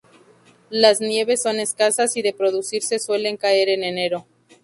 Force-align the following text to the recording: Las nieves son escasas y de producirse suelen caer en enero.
Las 0.71 0.99
nieves 0.99 1.43
son 1.43 1.59
escasas 1.59 2.17
y 2.17 2.23
de 2.23 2.33
producirse 2.33 2.97
suelen 2.97 3.37
caer 3.37 3.69
en 3.69 3.83
enero. 3.83 4.25